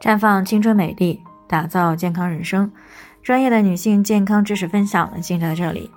[0.00, 2.70] 绽放青春美丽，打造健康人生。
[3.20, 5.90] 专业的女性健康知识分享呢，尽在这里。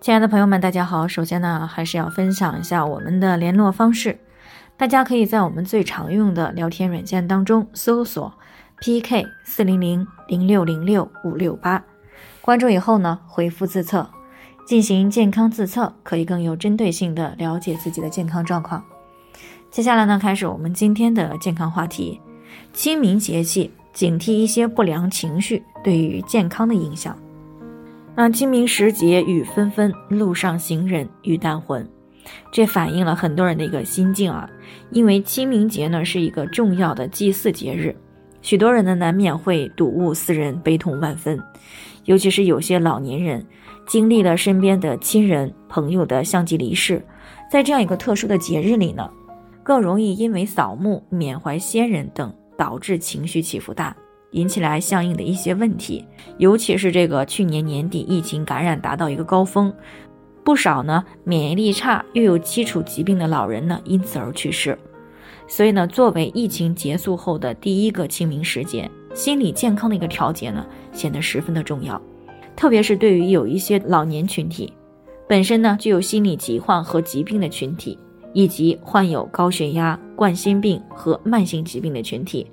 [0.00, 1.08] 亲爱的朋友们，大家好。
[1.08, 4.20] 首先呢，还是要分享一下我们的联络方式。
[4.76, 8.32] 大家可以在我们最常用的聊天软件当中搜索
[8.80, 11.82] PK 四零零零六零六五六八，
[12.40, 14.08] 关注以后呢，回复自测，
[14.64, 18.84] 进行健康自测，可以更有针对性的了解自己的健康状况。
[19.72, 22.20] 接下来呢，开始我们今天的健康话题：
[22.72, 27.16] 清明节气，警惕一些不良情绪对于健康的影响。
[28.14, 31.88] 那清明时节雨纷纷，路上行人欲断魂。
[32.52, 34.48] 这反映了很多人的一个心境啊，
[34.90, 37.96] 因为清明节呢是一个重要的祭祀节日，
[38.42, 41.40] 许多人呢难免会睹物思人，悲痛万分。
[42.04, 43.44] 尤其是有些老年人，
[43.86, 47.04] 经历了身边的亲人朋友的相继离世，
[47.50, 49.08] 在这样一个特殊的节日里呢，
[49.62, 53.96] 更容易因为扫墓、缅怀先人等，导致情绪起伏大，
[54.32, 56.04] 引起来相应的一些问题。
[56.36, 59.72] 尤其是这个去年年底疫情感染达到一个高峰。
[60.44, 64.78] 不少呢，免疫力差又有基础疾病的老人呢，因此而去世。
[65.48, 71.98] 所以呢，作为疫情结束后的第一个清明时节，心理健康的一个调节呢，显得十分的重要。
[72.54, 74.70] 特别是对于有一些老年群体，
[75.26, 77.98] 本身呢具有心理疾患和疾病的群体，
[78.32, 82.46] 以及患有高血压、冠心病和慢性疾病的群体，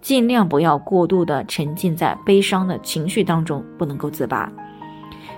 [0.00, 4.50] 尽量不要过度的沉浸在悲伤的情绪当中，不能够自拔。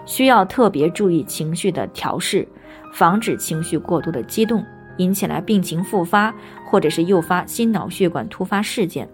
[0.07, 2.47] 需要特别注意情绪的调试，
[2.93, 4.65] 防止情绪过度的激动，
[4.97, 6.35] 引起来病情复发，
[6.67, 9.09] 或者是诱发心脑血管突发事件。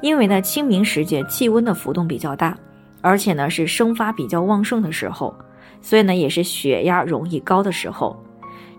[0.00, 2.56] 因为呢，清明时节气温的浮动比较大，
[3.00, 5.34] 而且呢是生发比较旺盛的时候，
[5.82, 8.16] 所以呢也是血压容易高的时候。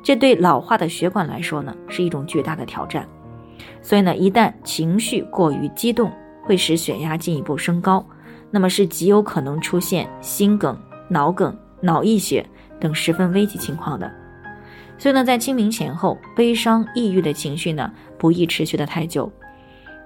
[0.09, 3.07] 这对老化的血管来说呢是一种巨大的挑战。
[3.79, 8.03] 所以呢，一旦情绪过于激动，会使血压进一步升高，
[8.49, 10.75] 那么是极有可能出现心梗。
[11.09, 12.43] 脑梗、脑溢血
[12.79, 14.11] 等十分危急情况的，
[14.97, 19.31] 所以呢，在清明前后，悲伤、抑郁的情绪呢，不宜持续的太久。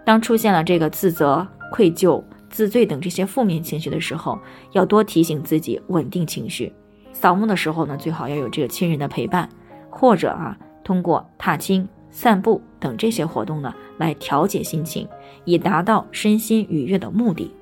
[0.04, 4.38] 当出现了这个自责、愧疚、自罪等这些负面情绪的时候，
[4.74, 6.74] 要多提醒自己稳定情绪。
[7.14, 9.48] 扫墓的时候呢，最好要有这个亲人的陪伴，
[9.96, 15.08] 或者啊，通过踏青、散步等这些活动呢，来调节心情，
[15.46, 17.54] 以达到身心愉悦的目的。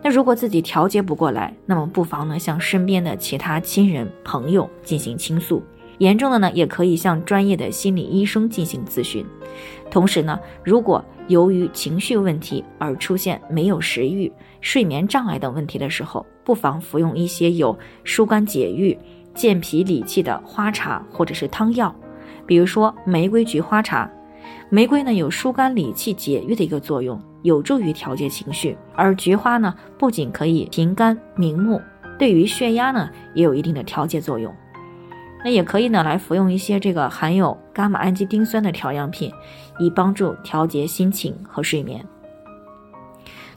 [0.00, 5.62] 那如果自己调节不过来，那么不妨呢向身边的其他亲人朋友进行倾诉，
[5.98, 9.26] 严重的呢也可以向专业的心理医生进行咨询。
[9.90, 18.96] 同时呢，如果由于情绪问题而出现没有食欲、睡眠障碍等问题的时候，不妨服用一些有疏肝解郁、
[19.34, 21.94] 健脾理气的花茶或者是汤药，
[22.46, 24.10] 比如说玫瑰菊花茶。
[24.70, 27.20] 玫瑰呢有疏肝理气、解郁的一个作用。
[27.42, 31.80] 有助于调节情绪，而菊花呢，不仅可以平肝明目，
[32.18, 34.52] 对于血压呢，也有一定的调节作用。
[35.44, 39.32] 那也可以呢，来服用一些这个含有伽马氨基丁酸的调养品，
[39.78, 42.04] 以帮助调节心情和睡眠。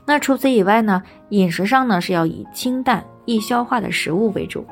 [0.05, 4.63] 那除此以外呢，饮食上呢是要以清淡易消化的食物为主。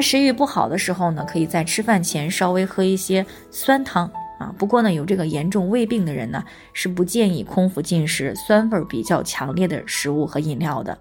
[0.00, 4.10] 食欲不好的时候呢，可以在吃饭前稍微喝一些酸汤。
[4.38, 10.96] 啊，不过呢，有这个严重胃病的人呢，是不建议空腹进食酸味比较强烈的食物和饮料的。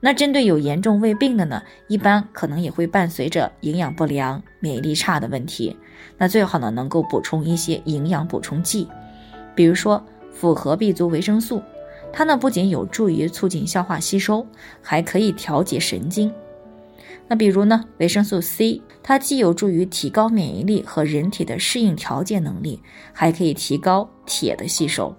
[0.00, 5.76] 那针对有严重胃病的呢，一般可能也会伴随着营养不良、免疫力差的问题。
[6.16, 8.88] 那最好呢，能够补充一些营养补充剂，
[9.54, 10.02] 比如说
[10.32, 11.62] 复合 B 族维生素，
[12.10, 14.46] 它呢不仅有助于促进消化吸收，
[14.80, 16.32] 还可以调节神经。
[17.28, 22.82] 那比如呢，维生素 C，它既有助于提高免疫力和人体的适应调节能力，
[23.12, 25.14] 还可以提高铁的吸收。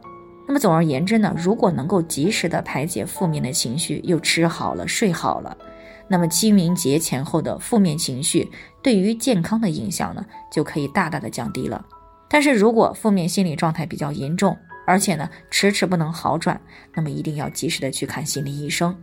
[0.48, 5.56] 那么总而言之呢，如果能够及时的排解负面的情绪，又吃好了睡好了，
[6.10, 8.50] 那么清明节前后的负面情绪
[8.84, 11.86] 对于健康的影响呢，就可以大大的降低了。
[12.28, 16.60] 但是如果负面心理状态比较严重，而且呢迟迟不能好转，
[16.94, 18.94] 那么一定要及时的去看心理医生。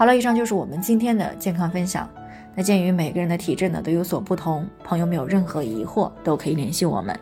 [0.00, 2.08] 好了，以上就是我们今天的健康分享。
[2.54, 7.14] 那鉴于每个人的体质呢都有所不同，朋友们有任何疑惑都可以联系我们，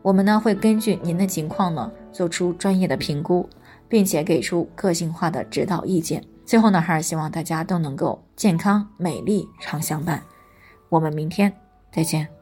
[0.00, 3.46] 我们呢会根据您的情况呢做出专业的评估，
[3.90, 6.24] 并且给出个性化的指导意见。
[6.46, 10.22] 最后呢，还是希望大家都能够健康美丽常相伴。
[10.88, 11.52] 我们明天
[11.92, 12.37] 再见。